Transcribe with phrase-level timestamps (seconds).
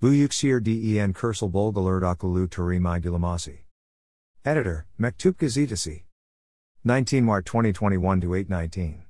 [0.00, 3.58] Buyuksir den Kursal Bolgalerd Akulu Turim Igilamasi.
[4.44, 6.04] Editor, Mektup Gazetesi.
[6.84, 9.02] 19 Mart 2021 to 819.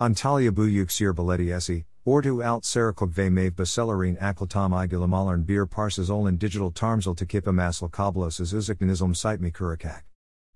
[0.00, 6.36] Antalya Buyuksir Baleti Esi, Ordu alt Sarakuk ve Mave Basellerin Aklatam Igilamalarn Bir Parsas Olin
[6.36, 7.52] Digital Tarmsal Takipa
[7.90, 10.02] Kablosas Uziknizum Site Mikurakak.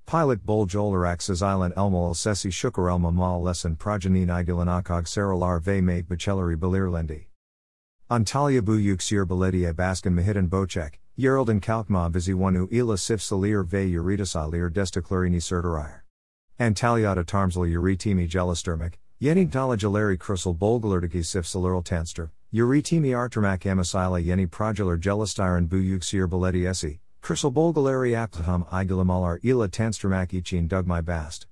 [0.05, 6.09] Pilot Bol Jolarak Island Elmal Sesi Shukar Elma Mal Lesson Projanin Igilanakog Saralar ve Mave
[6.09, 7.27] Bachellery Balirlendi.
[8.11, 14.75] Antalya bu yüksir belediye baskin mahidin boçek, yerelden kalkma viziwanu ila sif salir ve uridasalir
[14.75, 16.03] desteklerini sertirir.
[16.59, 24.46] Antalyada tarmsal uritimi gelistırmak, yeni dalajaleri krusal bolgalerdaki sif saliril tanster, uritimi artermak amasila yeni
[24.46, 31.46] projeler gelistiren bu yüksir belediyesi, krusal bolgaleri aklahum igilamalar ila tanstermak için dugmay bast.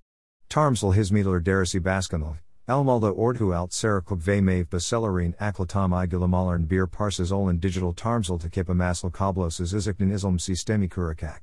[0.50, 2.34] Tarmsal hizmetler derisi baskinal,
[2.72, 8.74] Almalda Ordhu alt Sarakuk ve Mave Basellerin Aklatam Igulamalern Bir Parsas Olin Digital Tarmsal Takipa
[8.74, 11.40] Masal Kablosas Iziknan Islam Sistemi Kurakak.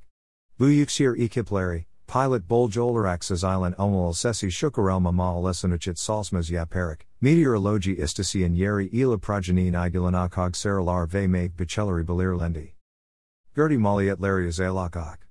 [0.58, 8.90] Buyuksir Ekipleri, Pilot Boljolarax Island Elmal Sesi Shukarelma Mal Lesanuchit Salsmas Yaparik, Meteorologi Istasian Yeri
[8.92, 12.70] Ila Progenin Igulanakog Saralar ve Mave Bacheleri Balirlendi.
[13.56, 15.29] Gerti Maliet Larias Alakak.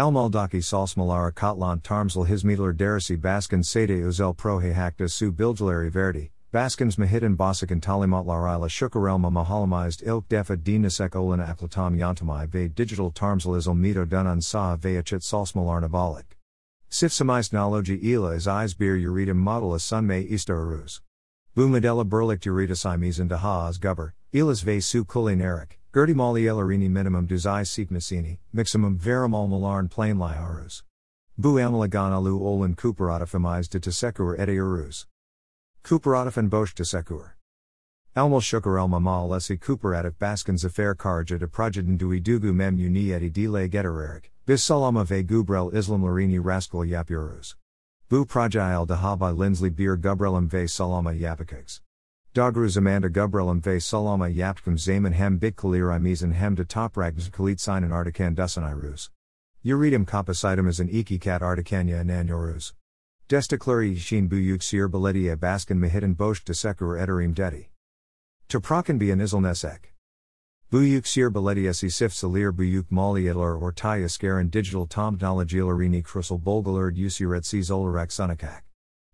[0.00, 6.96] Almaldaki salsmalara kotlan tarmsal hizmetler derisi baskin sede uzel prohe hakta su bilgeleri verdi, baskins
[6.96, 13.74] mahidin basikan talimatlarila shukarelma mahalamized ilk defa dinasek olan aklatam yantamai ve digital tarmsal isel
[13.74, 16.38] mito dunan sa veachit salsmalarnavalik.
[16.88, 21.02] Sifsamized nologi ila is isbir uritum model sunme ista aruz.
[21.54, 25.79] Bu modella berlicht uritas imizan daha az guber, ilas ve su kulinarik.
[25.92, 30.84] Gerti mali elarini minimum duzai siknasini, miximum verum almalarn plain liarus.
[31.36, 35.06] Bu amalagan alu olin cooperatifamiz de tesekur ete urus.
[35.82, 37.30] Cooperatifan bosch tesekur.
[38.16, 43.10] Elmal shukar elma mal lesi cooperatif baskins affair karja de projeden dui dugu mem uni
[43.10, 43.68] eti delay
[44.46, 47.56] bis salama ve gubrel islam larini rascal yapurus.
[48.08, 51.80] Bu projil de haba linsley beer gubrelum ve salama yapikiks.
[52.32, 57.90] Dogruz Amanda Gubrelum ve Salama Yapkum Zaman Hem Bitkalir Imezan Hem de Topragns Kalit Sinan
[57.90, 59.10] Artikan Dusanirus.
[59.64, 62.72] Uritum Kapasitum is an Ikikat Artikanya Nanyorus.
[63.28, 67.66] Destakluri Shin Buyuk Sir Beledia Baskin Mahidin de Sekur Ederim Dedi.
[68.48, 69.86] Toprakan be an Izelnesek.
[70.70, 76.40] Buyuk Sir Belediesi Sif Salir Buyuk Mali Idler or Taya Skaran Digital Tom Knowledge Krusel
[76.40, 78.60] Bolgalerd Usiret Zolarak Sunakak.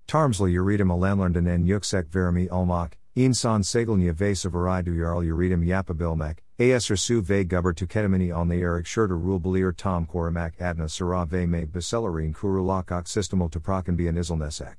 [0.06, 6.96] Tarmsla Uritum Alanlarnden en Yuksek Verimi Olmak, Insan Segelnya ve Savarai Duyarl Uritum Yapabilmek, Aser
[6.96, 13.04] Su ve the Eric Schurter Rule Belir Tom Koramak Adna Sara ve Me Bacellarin Kurulakok
[13.06, 14.74] Systemal Toprakan Bian Izelnesek.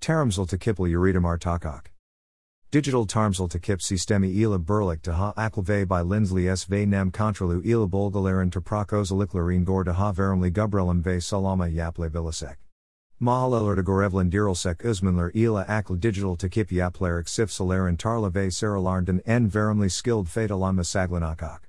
[0.00, 1.84] Taramsel Takipel Uritum Artakok.
[2.72, 6.64] Digital Tarmsel Takip Sistemi Ila Berlik Daha Aklve by Lindsley S.
[6.64, 12.56] Ve Nam Contralu Ila Bolgalarin Toprakos Aliklarin Gor Daha Verimli Gubrelum Ve Salama Yaple Vilisek.
[13.24, 19.48] Mahaleler de Gorevlin Direlsek Uzmanler Ila Akl Digital Takip Yaplerik Sif Solarin Tarlave Saralarnden en
[19.48, 21.60] Verimli Skilled Fatal Saglanakak.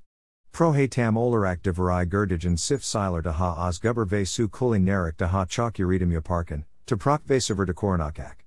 [0.52, 4.84] Prohe tam Olarak de Varai Gerdigen Sif Siler de Ha Az Guber Ve Su Kulin
[4.84, 8.45] Narik de Ha Chok Uritum Yaparkan, to Prok Ve Sever de Koronakak.